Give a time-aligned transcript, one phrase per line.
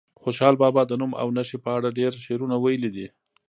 [0.21, 3.07] خوشحال بابا د نوم او نښې په اړه ډېر شعرونه ویلي دي.